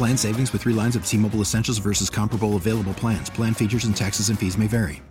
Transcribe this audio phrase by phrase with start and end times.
[0.00, 3.28] Plan savings with three lines of T Mobile Essentials versus comparable available plans.
[3.28, 5.02] Plan features and taxes and fees may vary.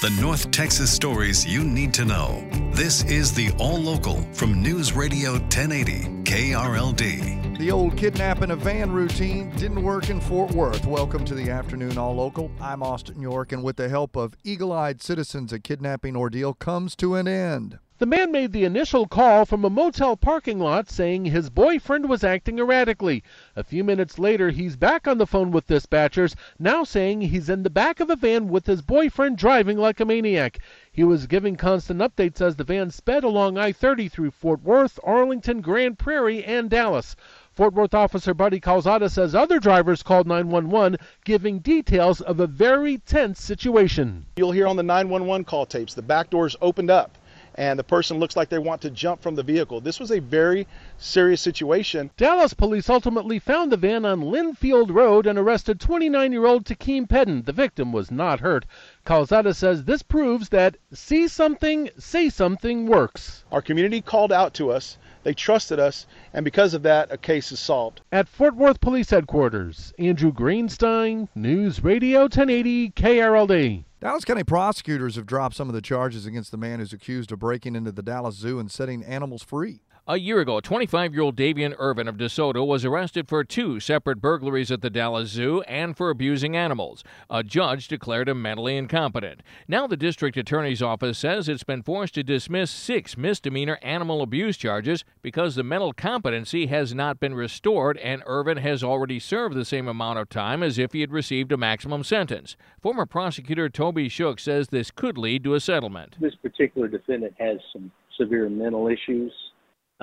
[0.00, 2.48] The North Texas stories you need to know.
[2.72, 7.58] This is the All Local from News Radio 1080 KRLD.
[7.58, 10.86] The old kidnapping in a van routine didn't work in Fort Worth.
[10.86, 12.48] Welcome to the afternoon All Local.
[12.60, 16.94] I'm Austin York, and with the help of eagle eyed citizens, a kidnapping ordeal comes
[16.96, 17.80] to an end.
[18.04, 22.22] The man made the initial call from a motel parking lot saying his boyfriend was
[22.22, 23.24] acting erratically.
[23.56, 27.62] A few minutes later, he's back on the phone with dispatchers, now saying he's in
[27.62, 30.58] the back of a van with his boyfriend driving like a maniac.
[30.92, 35.00] He was giving constant updates as the van sped along I 30 through Fort Worth,
[35.02, 37.16] Arlington, Grand Prairie, and Dallas.
[37.54, 42.98] Fort Worth officer Buddy Calzada says other drivers called 911, giving details of a very
[42.98, 44.26] tense situation.
[44.36, 47.16] You'll hear on the 911 call tapes the back doors opened up
[47.56, 49.80] and the person looks like they want to jump from the vehicle.
[49.80, 50.66] This was a very
[50.98, 52.10] serious situation.
[52.16, 57.06] Dallas police ultimately found the van on Linfield Road and arrested 29 year old Takeem
[57.08, 57.44] Pedden.
[57.44, 58.64] The victim was not hurt.
[59.04, 63.44] Calzada says this proves that see something, say something works.
[63.52, 64.98] Our community called out to us.
[65.24, 68.02] They trusted us, and because of that, a case is solved.
[68.12, 73.84] At Fort Worth Police Headquarters, Andrew Greenstein, News Radio 1080 KRLD.
[74.00, 77.38] Dallas County prosecutors have dropped some of the charges against the man who's accused of
[77.38, 79.80] breaking into the Dallas Zoo and setting animals free.
[80.06, 84.20] A year ago, 25 year old Davion Irvin of DeSoto was arrested for two separate
[84.20, 87.02] burglaries at the Dallas Zoo and for abusing animals.
[87.30, 89.40] A judge declared him mentally incompetent.
[89.66, 94.58] Now, the district attorney's office says it's been forced to dismiss six misdemeanor animal abuse
[94.58, 99.64] charges because the mental competency has not been restored and Irvin has already served the
[99.64, 102.58] same amount of time as if he had received a maximum sentence.
[102.82, 106.18] Former prosecutor Toby Shook says this could lead to a settlement.
[106.20, 109.32] This particular defendant has some severe mental issues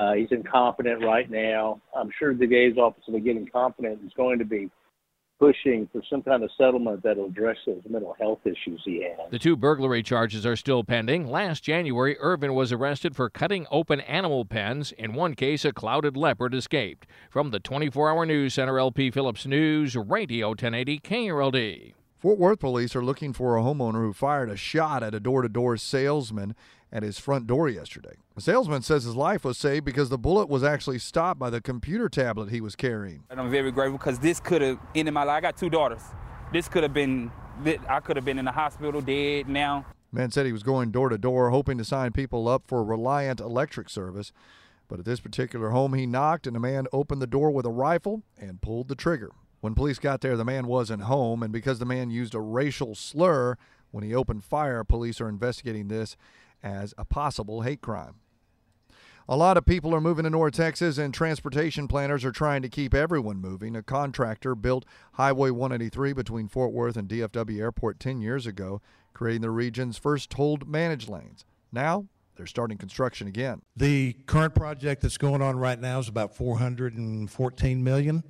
[0.00, 1.80] uh, he's incompetent right now.
[1.94, 4.70] I'm sure the DA's office, of getting competent, is going to be
[5.38, 9.30] pushing for some kind of settlement that'll address those mental health issues he has.
[9.30, 11.30] The two burglary charges are still pending.
[11.30, 14.92] Last January, Irvin was arrested for cutting open animal pens.
[14.92, 17.06] In one case, a clouded leopard escaped.
[17.30, 21.94] From the 24 hour news center, LP Phillips News, Radio 1080 KRLD.
[22.18, 25.40] Fort Worth police are looking for a homeowner who fired a shot at a door
[25.40, 26.54] to door salesman
[26.92, 28.16] at his front door yesterday.
[28.34, 31.60] The salesman says his life was saved because the bullet was actually stopped by the
[31.60, 33.24] computer tablet he was carrying.
[33.30, 35.36] And I'm very grateful because this could have ended my life.
[35.36, 36.02] I got two daughters.
[36.52, 37.30] This could have been,
[37.88, 39.86] I could have been in the hospital dead now.
[40.12, 43.38] Man said he was going door to door hoping to sign people up for Reliant
[43.38, 44.32] Electric Service.
[44.88, 47.70] But at this particular home, he knocked and a man opened the door with a
[47.70, 49.30] rifle and pulled the trigger.
[49.60, 52.94] When police got there, the man wasn't home, and because the man used a racial
[52.94, 53.56] slur
[53.90, 56.16] when he opened fire, police are investigating this
[56.62, 58.16] as a possible hate crime.
[59.28, 62.68] A lot of people are moving to North Texas, and transportation planners are trying to
[62.68, 63.76] keep everyone moving.
[63.76, 68.82] A contractor built Highway 183 between Fort Worth and DFW Airport 10 years ago,
[69.12, 71.44] creating the region's first tolled managed lanes.
[71.70, 73.62] Now, they're starting construction again.
[73.76, 78.24] The current project that's going on right now is about 414 million.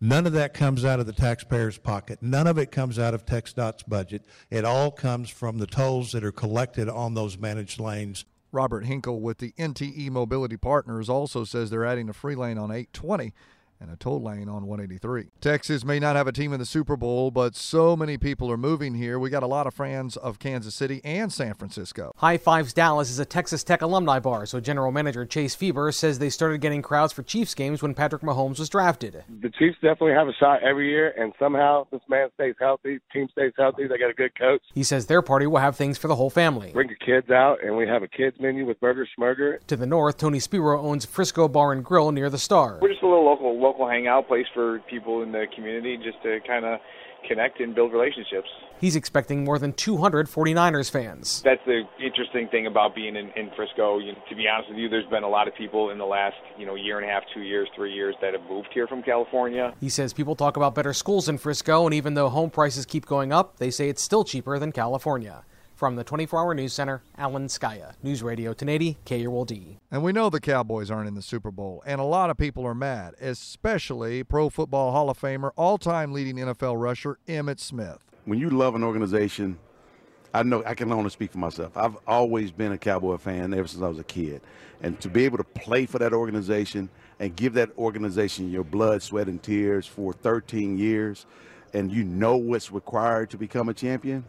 [0.00, 2.20] None of that comes out of the taxpayer's pocket.
[2.22, 4.24] None of it comes out of TxDOT's budget.
[4.48, 8.24] It all comes from the tolls that are collected on those managed lanes.
[8.52, 12.70] Robert Hinkle with the NTE Mobility Partners also says they're adding a free lane on
[12.70, 13.34] 820
[13.80, 15.30] and a toll lane on 183.
[15.40, 18.56] Texas may not have a team in the Super Bowl, but so many people are
[18.56, 19.18] moving here.
[19.18, 22.12] We got a lot of fans of Kansas City and San Francisco.
[22.16, 26.18] High Fives Dallas is a Texas Tech alumni bar, so general manager Chase Fever says
[26.18, 29.24] they started getting crowds for Chiefs games when Patrick Mahomes was drafted.
[29.40, 33.28] The Chiefs definitely have a shot every year, and somehow this man stays healthy, team
[33.30, 34.62] stays healthy, they got a good coach.
[34.74, 36.72] He says their party will have things for the whole family.
[36.72, 39.64] Bring your kids out, and we have a kids menu with burger schmurger.
[39.66, 42.78] To the north, Tony Spiro owns Frisco Bar and Grill near the Star.
[42.80, 46.38] We're just a little local local hangout place for people in the community just to
[46.46, 46.80] kind of
[47.28, 48.48] connect and build relationships.
[48.80, 51.42] He's expecting more than 200 49ers fans.
[51.42, 53.98] That's the interesting thing about being in, in Frisco.
[53.98, 56.36] You, to be honest with you, there's been a lot of people in the last
[56.56, 59.02] you know year and a half, two years, three years that have moved here from
[59.02, 59.74] California.
[59.80, 63.04] He says people talk about better schools in Frisco, and even though home prices keep
[63.04, 65.44] going up, they say it's still cheaper than California.
[65.78, 69.76] From the 24 Hour News Center, Alan Scaia, News Radio 1080, KRLD.
[69.92, 72.66] And we know the Cowboys aren't in the Super Bowl, and a lot of people
[72.66, 77.98] are mad, especially Pro Football Hall of Famer, all time leading NFL rusher, Emmitt Smith.
[78.24, 79.56] When you love an organization,
[80.34, 81.76] I know I can only speak for myself.
[81.76, 84.40] I've always been a Cowboy fan ever since I was a kid.
[84.82, 86.88] And to be able to play for that organization
[87.20, 91.24] and give that organization your blood, sweat, and tears for 13 years,
[91.72, 94.24] and you know what's required to become a champion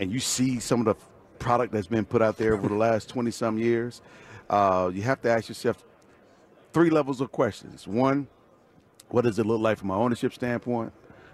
[0.00, 0.94] and you see some of the
[1.38, 4.00] product that's been put out there over the last 20 some years,
[4.50, 5.84] uh, you have to ask yourself
[6.72, 7.86] three levels of questions.
[7.86, 8.28] One,
[9.08, 10.92] what does it look like from an ownership standpoint?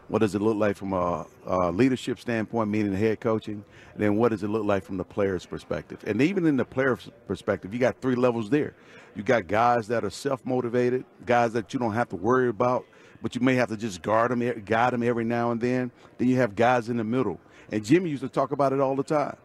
[0.08, 3.64] What does it look like from a, a leadership standpoint, meaning the head coaching?
[3.94, 6.04] And then what does it look like from the player's perspective?
[6.06, 8.74] And even in the player's perspective, you got three levels there.
[9.16, 12.84] You got guys that are self-motivated, guys that you don't have to worry about,
[13.22, 15.90] but you may have to just guard them, guide them every now and then.
[16.18, 17.40] Then you have guys in the middle
[17.70, 19.36] and Jimmy used to talk about it all the time.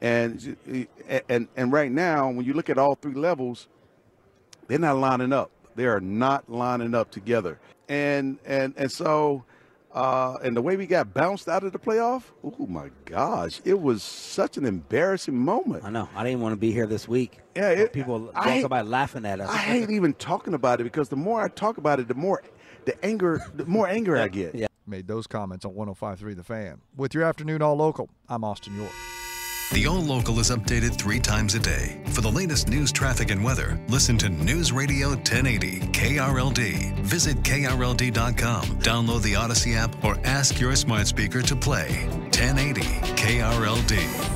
[0.00, 0.56] And
[1.28, 3.68] and and right now, when you look at all three levels,
[4.66, 5.50] they're not lining up.
[5.74, 7.58] They are not lining up together.
[7.88, 9.44] And and and so
[9.92, 13.80] uh, and the way we got bounced out of the playoff, oh my gosh, it
[13.80, 15.84] was such an embarrassing moment.
[15.84, 16.08] I know.
[16.14, 17.38] I didn't want to be here this week.
[17.54, 19.48] Yeah, it, people I hate, about laughing at us.
[19.48, 22.42] I hate even talking about it because the more I talk about it, the more
[22.86, 24.54] the anger, the more anger I get.
[24.54, 26.80] Yeah made those comments on 1053 The Fan.
[26.96, 28.92] With your afternoon All Local, I'm Austin York.
[29.72, 32.00] The All Local is updated three times a day.
[32.12, 36.94] For the latest news, traffic, and weather, listen to News Radio 1080 KRLD.
[37.00, 42.80] Visit KRLD.com, download the Audacy app, or ask your smart speaker to play 1080
[43.16, 44.35] KRLD.